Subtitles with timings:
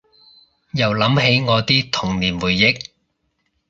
[0.73, 2.75] 又諗起我啲童年回憶